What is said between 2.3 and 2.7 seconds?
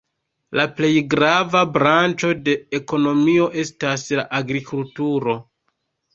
de